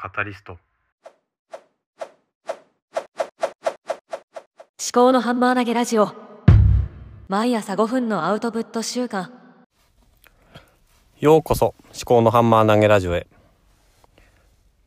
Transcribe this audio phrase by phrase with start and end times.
[0.00, 0.52] カタリスト。
[0.52, 0.60] 思
[4.92, 6.12] 考のハンマー投げラジオ。
[7.26, 9.32] 毎朝5分のアウトプット週間。
[11.18, 13.26] ようこそ思考のハンマー投げラジオへ。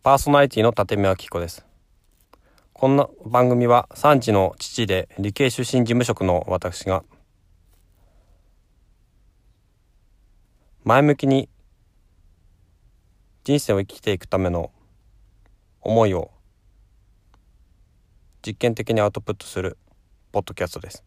[0.02, 1.66] パーソナリティの立見明子です。
[2.71, 7.04] こんな番組は産地の父で理系出身事務職の私が
[10.86, 11.50] 前向きに
[13.43, 14.71] 人生を生きていくための
[15.81, 16.31] 思いを
[18.45, 19.77] 実験的にアウトプットする
[20.31, 21.04] ポッドキャストです。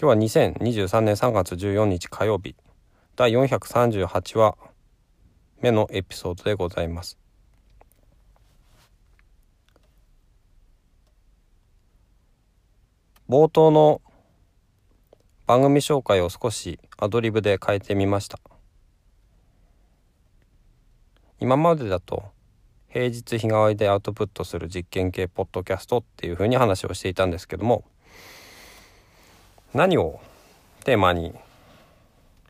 [0.00, 2.56] 今日は2023年3月14日火曜日。
[3.16, 4.56] 第438話
[5.60, 7.16] 目のエピソードでございます。
[13.28, 14.02] 冒頭の
[15.46, 18.38] 番組紹介を少しアドリブで変えてみました。
[21.40, 22.24] 今までだと
[22.88, 27.84] 平日日替わりでアウトプットする実験系ポッドキャストっていうふうに話をしていたんですけども
[29.72, 30.20] 何を
[30.84, 31.34] テーマに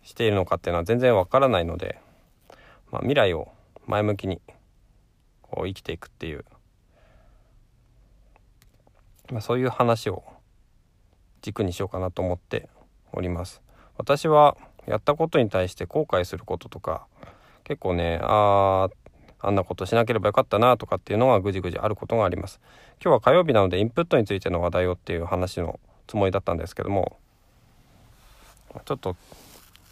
[0.03, 1.99] しているのかっていうのは全然わからないので、
[2.93, 3.49] まあ、未来を
[3.87, 4.43] 前向きに
[5.41, 6.45] こう生きていくっていう、
[9.31, 10.25] まあ、そういう話を
[11.41, 12.69] 軸にしようかなと思って
[13.13, 13.63] おります。
[13.97, 17.07] 私はやったことに対して後悔することとか
[17.65, 18.89] 結構ねあ
[19.41, 22.61] あんなことしなければよかったなとかっていうのがぐじぐじあることがあります。
[23.03, 27.19] 今日は火曜日なのでインプットについての話題をっていう話のつもりだったんですけども
[28.85, 29.17] ちょっと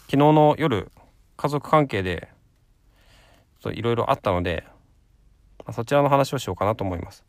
[0.05, 0.91] 昨日の夜
[1.37, 2.29] 家族関係で
[3.71, 4.65] いろいろあったので
[5.71, 7.23] そちらの話をしようかなと思います。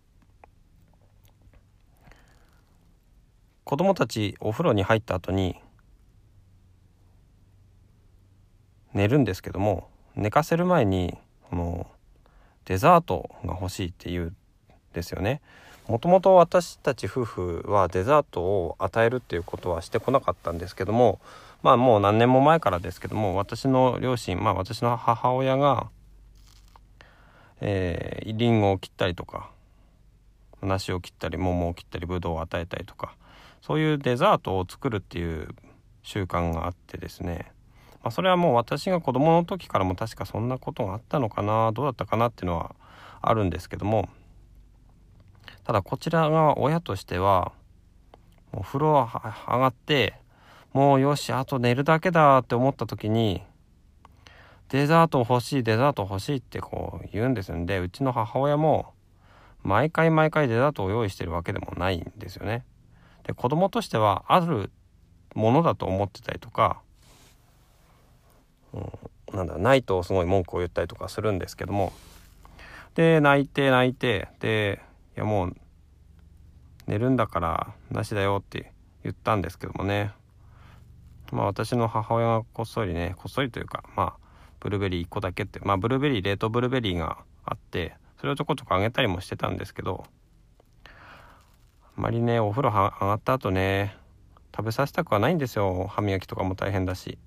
[3.64, 5.60] 子供たちお風呂に入った後に
[8.92, 11.16] 寝るんですけども寝かせる前に
[11.50, 11.86] この
[12.64, 14.36] デザートが欲しいって言うん
[14.92, 15.40] ですよね。
[15.88, 21.20] もともと私たち夫婦はデザートを与えるっていうことはしてこなかったんですけども
[21.62, 25.88] まあもう何年も前からですけども私の両親まあ私の母親が
[27.60, 29.50] えー、リンゴを切ったりとか
[30.60, 33.14] 梨を切ったり桃を切ったりぶどうを与えたりとか
[33.62, 35.48] そういうデザートを作るっていう
[36.02, 37.50] 習慣があってですね
[38.04, 42.76] まあ、それはもう私が子供の時からも確かそんなことがあったのかなどうだったかなっていうのは
[43.22, 44.10] あるんですけども
[45.64, 47.52] ただこちらが親としては
[48.52, 49.08] お風呂
[49.48, 50.14] 上がって
[50.74, 53.42] もうよしあと寝るだけだって思った時に
[54.68, 58.92] デザート欲しいデザート欲しいってこう言うんですんでうちの母親も
[59.62, 62.66] 毎回毎回デザートを用意してるわけでもないんですよね。
[63.22, 64.70] で子供としてはある
[65.34, 66.82] ものだと思ってたりとか、
[69.34, 71.92] なんだないとすごい文句を言ったりとかするんですけども。
[72.94, 74.80] で泣いて泣いてで
[75.16, 75.56] いやもう
[76.86, 78.72] 寝るんだからなしだよって
[79.02, 80.12] 言ったんですけどもね。
[81.32, 84.24] まあ私の母親がこっそりねこっそりというかまあ
[84.60, 90.04] ブルーベリー1個だけってまあブルーベリー冷凍ブルーベリーがあってそれをちょこちょこあげたりもしてたんですけど
[90.86, 90.90] あ
[91.96, 93.96] まりねお風呂上がった後ね
[94.56, 95.88] 食べさせたくはないんですよ。
[95.90, 97.18] 歯磨きとかも大変だし。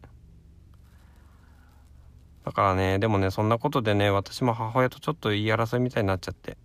[2.47, 6.55] だからねでもねそんなことでね私も母親とちょっと言い争いみたいになっちゃって。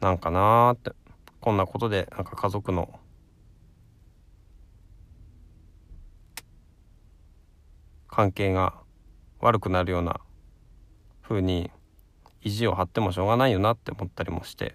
[0.00, 0.90] なんかなーって。
[1.40, 2.98] こんなことでなんか家族の。
[8.08, 8.74] 関係が
[9.38, 10.18] 悪くなるような
[11.22, 11.70] 風に
[12.42, 14.74] 意地を張ってもしょうがないよなって思ったりもして。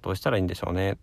[0.00, 0.96] どうしたらいいんでしょうね。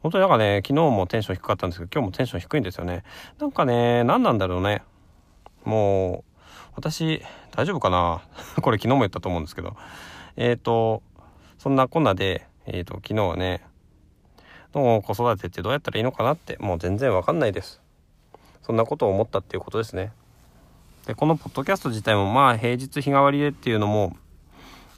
[0.00, 3.04] 本当になんかね昨日もテンション低かったんですけど今日もテンション低いんですよね。
[3.38, 4.84] なんかね何なんだろうね。
[5.64, 6.32] もう、
[6.74, 7.22] 私、
[7.54, 8.22] 大丈夫かな？
[8.62, 9.76] これ昨日も言ったと思うんですけど。
[10.36, 11.02] えっ、ー、と、
[11.58, 13.62] そんなこんなで、えっ、ー、と、昨日はね、
[14.74, 17.80] の子育てってどうやったらいいのかなって、もう全然わかんないです。
[18.62, 20.12] そんなことを思ったっていうことですね。
[21.06, 24.16] で、このポッドキャスト自体も、まあ、平日日替わりでっていうのも、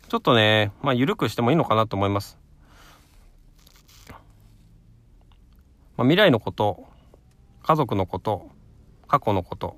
[0.09, 2.39] ちょっとね、まあ、緩くしてもいいのかなと思います。
[5.97, 6.85] まあ、未来のこと、
[7.63, 8.51] 家族のこと、
[9.09, 9.77] 過去のこと、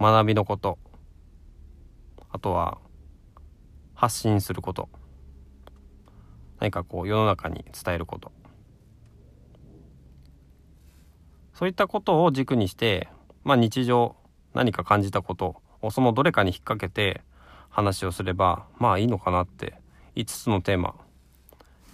[0.00, 0.78] 学びのこと。
[2.30, 2.78] あとは
[3.94, 4.88] 発信すること。
[6.58, 8.32] 何かこう世の中に伝えること。
[11.52, 13.08] そういったことを軸にして
[13.44, 14.16] まあ日常
[14.54, 17.20] 何か感じたことをそのどれかに引っ掛けて
[17.68, 19.74] 話をすればまあいいのかなって
[20.16, 20.94] 5つのテーマ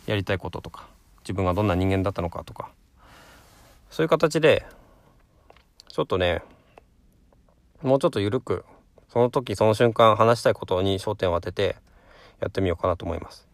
[0.07, 0.87] やりたいこととか
[1.25, 2.71] 自分がどんな人間だったのかとか。
[3.91, 4.65] そういう形で
[5.89, 6.43] ちょっとね
[7.87, 8.65] もうちょっと緩く
[9.09, 11.77] その時その瞬間話したいことに焦点を当てて
[12.41, 13.47] やってみようかなと思います。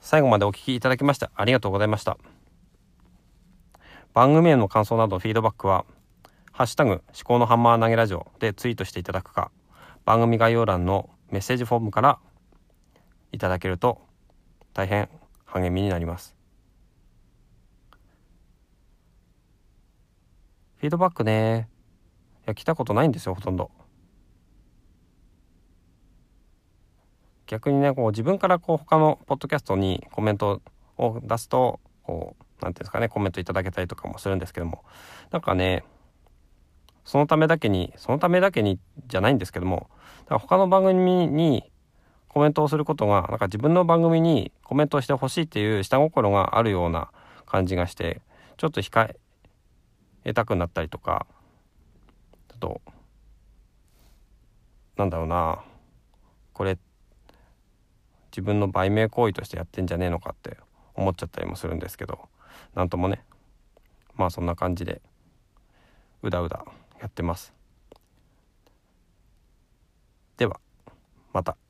[0.00, 2.16] 最後までお聞きいただきましてありがとうございました。
[4.14, 5.84] 番組への感想などフィードバックは
[6.52, 9.50] 「ハッシュタグ思考のハンマー投げラジオ」でツイートしていただくか
[10.06, 12.18] 番組概要欄のメッセージフォームから
[13.32, 14.00] いただけると
[14.72, 15.10] 大変
[15.44, 16.34] 励みになります。
[20.76, 21.73] フィードバックね。
[22.46, 23.70] や来たことないんですよほとんど。
[27.46, 30.62] 逆にねこう自分からこう他のポッドキャストにコメント
[30.96, 34.84] を出すとこう何ていうんですかねコメントいただけたりとかもするんですけども。
[35.30, 35.84] なんかね
[37.04, 39.88] そのためだけにそのためだけにじゃないんですけども
[40.20, 41.70] だから他の番組に
[42.28, 47.10] コメントをすることがなんか自分の番組にコメントをしてほしいっていう下心があるような
[47.46, 48.22] 感じがして
[48.56, 49.14] ちょっと控
[50.24, 51.26] えたくなったりとか
[52.64, 52.80] と
[54.96, 55.62] なんだろうな
[56.54, 56.78] これ
[58.30, 60.56] 自分の売名行為としてやってんじゃねえのかって
[60.94, 62.18] 思っちゃったりもするんですけど
[62.74, 63.22] なんともね
[64.16, 65.02] まあそんな感じで
[66.22, 66.64] うだうだ
[67.00, 67.52] やってます
[70.38, 70.58] では
[71.32, 71.63] また。